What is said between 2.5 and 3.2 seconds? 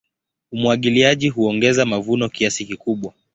kikubwa.